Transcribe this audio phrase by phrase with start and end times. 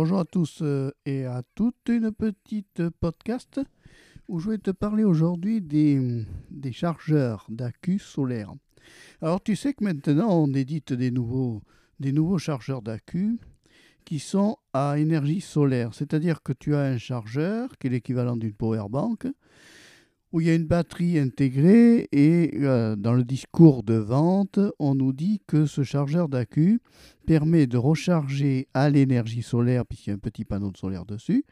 [0.00, 3.60] Bonjour à tous euh, et à toutes, une petite podcast
[4.28, 6.24] où je vais te parler aujourd'hui des,
[6.70, 8.54] chargeurs d'accu solaires.
[9.20, 11.64] Alors tu sais que maintenant on édite des nouveaux,
[11.98, 13.40] des nouveaux chargeurs d'accu
[14.04, 18.54] qui sont à énergie solaire, c'est-à-dire que tu as un chargeur qui est l'équivalent d'une
[18.54, 19.26] power bank
[20.32, 24.94] où il y a une batterie intégrée et euh, dans le discours de vente, on
[24.94, 26.80] nous dit que ce chargeur d'accu
[27.26, 31.44] permet de recharger à l'énergie solaire, puisqu'il y a un petit panneau de solaire dessus.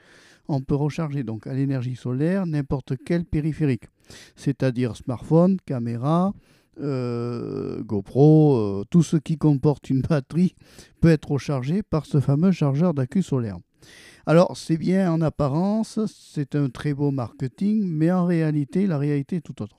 [0.49, 3.85] On peut recharger donc à l'énergie solaire n'importe quel périphérique,
[4.37, 6.33] c'est-à-dire smartphone, caméra,
[6.79, 10.55] euh, GoPro, euh, tout ce qui comporte une batterie
[11.01, 13.59] peut être rechargé par ce fameux chargeur d'accu solaire.
[14.27, 19.37] Alors, c'est bien en apparence, c'est un très beau marketing, mais en réalité, la réalité
[19.37, 19.79] est tout autre.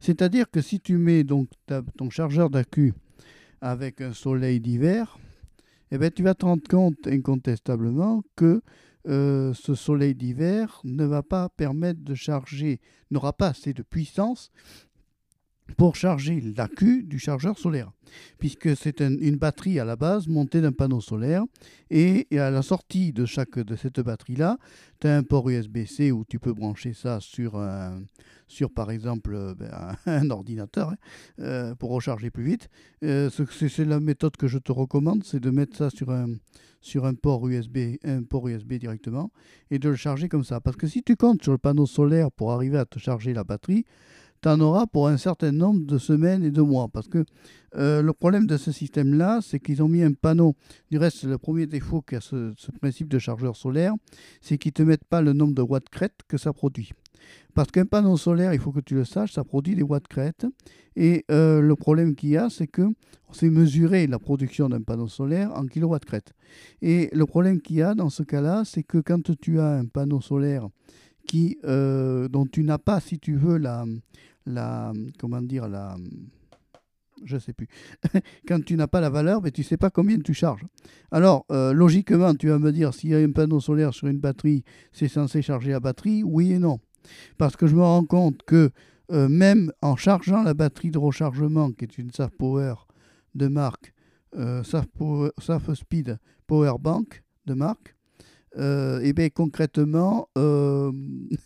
[0.00, 1.48] C'est-à-dire que si tu mets donc
[1.96, 2.92] ton chargeur d'accu
[3.60, 5.18] avec un soleil d'hiver,
[5.90, 8.62] eh bien, tu vas te rendre compte incontestablement que
[9.06, 14.50] euh, ce soleil d'hiver ne va pas permettre de charger, n'aura pas assez de puissance
[15.76, 17.92] pour charger l'accu du chargeur solaire,
[18.38, 21.44] puisque c'est une batterie à la base montée d'un panneau solaire,
[21.90, 24.58] et, à la sortie de chaque de cette batterie-là,
[25.00, 27.60] tu as un port USB-C où tu peux brancher ça sur,
[28.48, 30.96] sur par exemple euh, ben, un ordinateur hein,
[31.40, 32.68] euh, pour recharger plus vite.
[33.02, 36.28] Euh, c'est la méthode que je te recommande, c'est de mettre ça sur un,
[36.80, 39.30] sur un port USB, un port USB directement,
[39.70, 40.60] et de le charger comme ça.
[40.60, 43.44] Parce que si tu comptes sur le panneau solaire pour arriver à te charger la
[43.44, 43.84] batterie,
[44.44, 46.88] tu en auras pour un certain nombre de semaines et de mois.
[46.92, 47.24] Parce que
[47.76, 50.54] euh, le problème de ce système-là, c'est qu'ils ont mis un panneau.
[50.90, 53.94] Du reste, le premier défaut qu'a ce, ce, principe de chargeur solaire,
[54.42, 56.92] c'est qu'ils ne te mettent pas le nombre de watts crête que ça produit.
[57.54, 60.46] Parce qu'un panneau solaire, il faut que tu le saches, ça produit des watts crête.
[60.94, 62.82] Et euh, le problème qu'il y a, c'est que
[63.28, 66.34] on sait mesurer la production d'un panneau solaire en kilowatts crête.
[66.82, 69.86] Et le problème qu'il y a dans ce cas-là, c'est que quand tu as un
[69.86, 70.68] panneau solaire
[71.64, 73.84] euh, dont tu n'as pas, si tu veux, la,
[74.46, 75.96] la comment dire la
[77.24, 77.68] je sais plus.
[78.48, 80.64] Quand tu n'as pas la valeur, mais tu sais pas combien tu charges.
[81.10, 84.18] Alors, euh, logiquement, tu vas me dire, s'il y a un panneau solaire sur une
[84.18, 86.80] batterie, c'est censé charger la batterie Oui et non.
[87.38, 88.70] Parce que je me rends compte que
[89.12, 92.74] euh, même en chargeant la batterie de rechargement, qui est une SAF Power
[93.34, 93.92] de marque,
[94.36, 94.62] euh,
[95.74, 97.94] Speed Power Bank de marque,
[98.56, 100.28] et bien concrètement,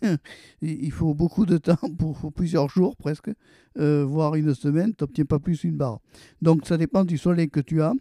[0.63, 1.77] il faut beaucoup de temps,
[2.35, 3.31] plusieurs jours presque,
[3.79, 6.01] euh, voire une semaine, tu n'obtiens pas plus une barre.
[6.43, 7.93] Donc ça dépend du soleil que tu as.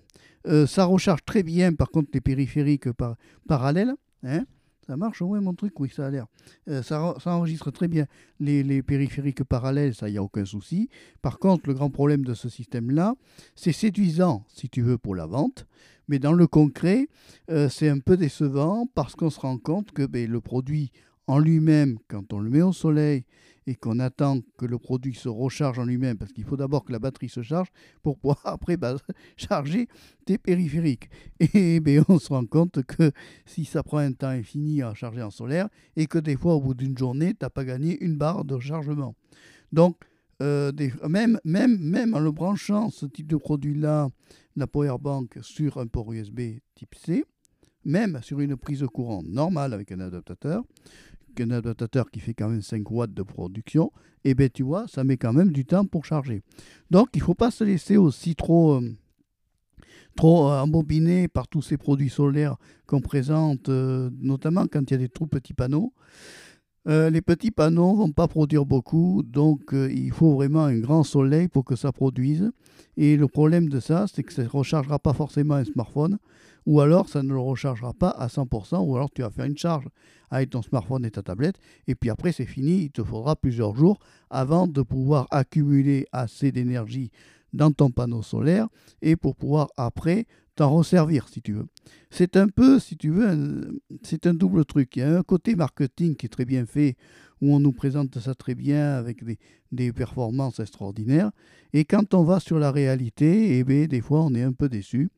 [0.68, 2.90] ça recharge très bien par contre les périphériques
[3.48, 3.94] parallèles.
[4.24, 4.46] Hein
[4.88, 6.28] ça marche, ouais, mon truc, oui, ça a l'air.
[6.82, 8.06] ça, enregistre très bien
[8.40, 10.90] les, périphériques parallèles, ça, il n'y a aucun souci.
[11.22, 13.16] Par contre, le grand problème de ce système-là,
[13.54, 15.68] c'est séduisant, si tu veux, pour la vente.
[16.08, 17.10] Mais dans le concret,
[17.50, 20.92] euh, c'est un peu décevant parce qu'on se rend compte que ben, le produit
[21.28, 23.26] en lui-même, quand on le met au soleil
[23.68, 26.94] et qu'on attend que le produit se recharge en lui-même, parce qu'il faut d'abord que
[26.94, 27.68] la batterie se charge
[28.02, 28.96] pour pouvoir après bah,
[29.36, 29.88] charger
[30.26, 31.10] tes périphériques.
[31.54, 33.12] Et on se rend compte que
[33.46, 35.68] si ça prend un temps infini à charger en solaire,
[35.98, 38.58] et que des fois au bout d'une journée, tu n'as pas gagné une barre de
[38.58, 39.16] chargement.
[39.74, 39.98] Donc,
[40.42, 40.72] euh,
[41.10, 44.10] même, même, même en le branchant, ce type de produit-là,
[44.56, 47.26] la powerbank sur un port USB type C,
[47.84, 50.64] même sur une prise de courant normale avec un adaptateur,
[51.42, 53.92] un adaptateur qui fait quand même 5 watts de production,
[54.24, 56.42] et eh bien tu vois, ça met quand même du temps pour charger.
[56.92, 58.96] Donc il ne faut pas se laisser aussi trop, euh,
[60.24, 65.10] euh, embobiner par tous ces produits solaires qu'on présente, notamment quand il y a des
[65.10, 65.94] trop petits panneaux.
[66.88, 70.78] Euh, les petits panneaux ne vont pas produire beaucoup, donc euh, il faut vraiment un
[70.80, 72.50] grand soleil pour que ça produise.
[72.96, 76.18] Et le problème de ça, c'est que ça ne rechargera pas forcément un smartphone,
[76.66, 79.58] ou alors ça ne le rechargera pas à 100%, ou alors tu vas faire une
[79.58, 79.88] charge
[80.32, 83.76] avec ton smartphone et ta tablette, et puis après c'est fini, il te faudra plusieurs
[83.76, 84.00] jours
[84.30, 87.12] avant de pouvoir accumuler assez d'énergie
[87.58, 88.68] dans ton panneau solaire,
[89.02, 90.26] et pour pouvoir après
[90.56, 91.68] t'en resservir si tu veux.
[92.10, 94.96] C'est un peu, si tu veux, c'est un double truc.
[94.96, 96.96] Il y a un côté marketing qui est très bien fait,
[97.42, 99.24] où on nous présente ça très bien avec
[99.72, 101.32] des, performances extraordinaires.
[101.74, 104.70] Et quand on va sur la réalité, eh bien, des fois on est un peu
[104.70, 105.10] déçu.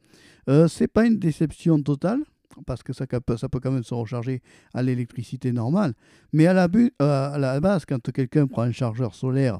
[0.49, 2.23] Euh, c'est pas une déception totale,
[2.65, 4.41] parce que ça, peut quand même se recharger
[4.73, 5.93] à l'électricité normale.
[6.33, 9.59] Mais à la, euh, à la base, quand quelqu'un prend un chargeur solaire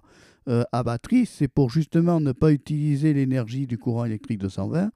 [0.50, 4.90] euh, à batterie, c'est pour justement ne pas utiliser l'énergie du courant électrique de 120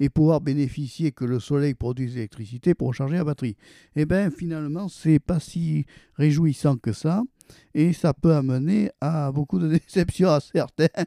[0.00, 3.56] et pouvoir bénéficier que le soleil produise l'électricité pour recharger la batterie.
[3.94, 7.22] Et eh bien finalement, c'est pas si réjouissant que ça
[7.74, 11.04] et ça peut amener à beaucoup de déceptions à certains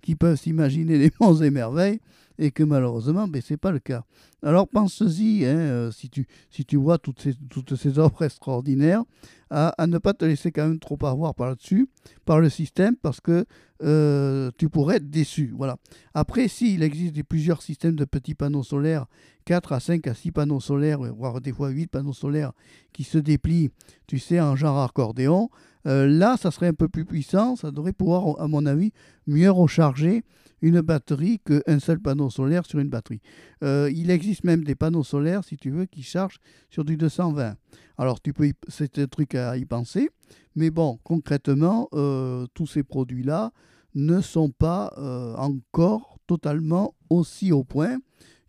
[0.00, 2.00] qui peuvent s'imaginer des monts et merveilles
[2.38, 4.04] et que malheureusement, ben, ce n'est pas le cas.
[4.44, 9.04] Alors pense-y, hein, euh, si, tu, vois toutes ces, toutes offres extraordinaires,
[9.50, 11.88] à, ne pas te laisser quand même trop avoir par là-dessus,
[12.24, 13.44] par le système, parce que
[13.82, 15.52] euh, tu pourrais être déçu.
[15.56, 15.76] Voilà.
[16.14, 19.06] Après, s'il existe plusieurs systèmes de petits panneaux solaires,
[19.44, 22.52] 4 à 5 à 6 panneaux solaires, voire des fois 8 panneaux solaires
[22.92, 23.70] qui se déplient,
[24.06, 25.50] tu sais, en genre accordéon,
[25.86, 28.92] euh, là, ça serait un peu plus puissant, ça devrait pouvoir, à mon avis,
[29.26, 30.24] mieux recharger
[30.62, 33.20] une batterie qu'un seul panneau solaire sur une batterie.
[33.62, 36.38] Euh, il existe même des panneaux solaires, si tu veux, qui chargent
[36.70, 37.56] sur du 220.
[37.98, 40.10] Alors, tu peux, c'est un truc à y penser,
[40.56, 43.52] mais bon, concrètement, euh, tous ces produits-là
[43.94, 44.94] ne sont pas
[45.36, 47.98] encore totalement aussi au point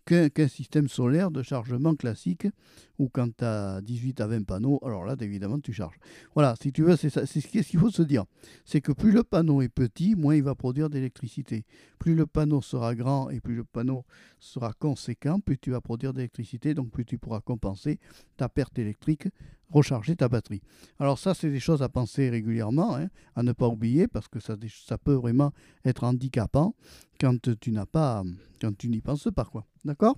[0.06, 2.46] qu'un système solaire de chargement classique
[2.98, 5.98] où quand tu as 18 à 20 panneaux, alors là, évidemment, tu charges.
[6.34, 8.24] Voilà, si tu veux, c'est ce qu'il faut se dire.
[8.64, 11.64] C'est que plus le panneau est petit, moins il va produire d'électricité.
[11.98, 14.04] Plus le panneau sera grand et plus le panneau
[14.38, 17.98] sera conséquent, plus tu vas produire d'électricité, donc plus tu pourras compenser
[18.36, 19.28] ta perte électrique,
[19.70, 20.62] recharger ta batterie.
[20.98, 24.38] Alors ça, c'est des choses à penser régulièrement, hein, à ne pas oublier, parce que
[24.40, 24.56] ça,
[24.98, 25.52] peut vraiment
[25.84, 26.74] être handicapant
[27.20, 28.22] quand tu n'as pas,
[28.60, 29.50] quand tu n'y penses pas.
[29.84, 30.16] D'accord?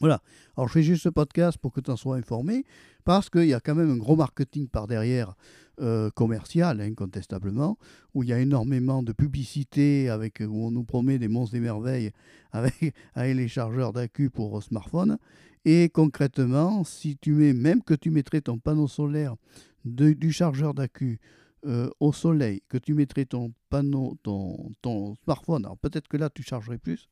[0.00, 0.22] Voilà.
[0.56, 2.64] Alors je fais juste ce podcast pour que tu en sois informé,
[3.04, 5.34] parce qu'il y a quand même un gros marketing par derrière
[5.80, 7.78] euh, commercial, incontestablement,
[8.14, 11.60] où il y a énormément de publicité avec, où on nous promet des monstres des
[11.60, 12.10] merveilles
[12.52, 15.18] avec, les chargeurs d'accu pour smartphone.
[15.64, 19.36] Et concrètement, si tu mets, même que tu mettrais ton panneau solaire
[19.84, 21.20] du chargeur d'accu
[21.66, 26.30] euh, au soleil, que tu mettrais ton panneau, ton, ton smartphone, alors peut-être que là
[26.30, 27.10] tu chargerais plus,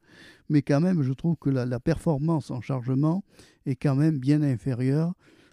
[0.49, 3.25] mais quand même je trouve que la, performance en chargement
[3.67, 5.13] est quand même bien inférieure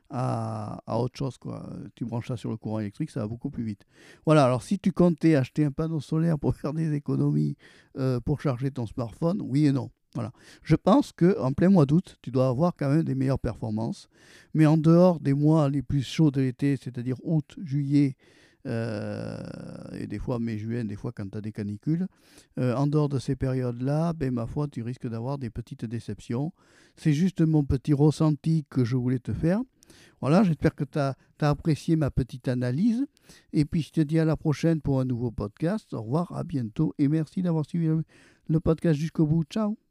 [0.10, 1.38] à, autre chose.
[1.38, 1.70] Quoi.
[1.96, 3.86] Tu branches ça sur le courant électrique, ça va beaucoup plus vite.
[4.26, 7.58] Voilà, alors si tu comptais acheter un panneau solaire pour faire des économies
[7.98, 9.92] euh, pour charger ton smartphone, oui et non.
[10.14, 10.32] Voilà.
[10.64, 14.08] Je pense qu'en plein mois d'août, tu dois avoir quand même des meilleures performances.
[14.54, 18.16] Mais en dehors des mois les plus chauds de l'été, c'est-à-dire août, juillet,
[18.66, 19.38] euh,
[19.94, 22.08] et des fois mai-juin, des fois quand tu as des canicules.
[22.60, 26.52] Euh, en dehors de ces périodes-là, ben, ma foi, tu risques d'avoir des petites déceptions.
[26.96, 29.62] C'est juste mon petit ressenti que je voulais te faire.
[30.22, 33.06] Voilà, j'espère que tu as, apprécié ma petite analyse.
[33.54, 35.94] Et puis je te dis à la prochaine pour un nouveau podcast.
[35.94, 37.90] Au revoir, à bientôt et merci d'avoir suivi
[38.48, 39.44] le podcast jusqu'au bout.
[39.44, 39.85] Ciao